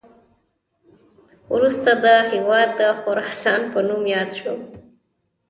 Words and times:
وروسته 1.53 1.91
دا 2.05 2.17
هیواد 2.31 2.69
د 2.79 2.81
خراسان 2.99 3.61
په 3.71 3.79
نوم 3.87 4.03
یاد 4.15 4.29
شو 4.39 4.55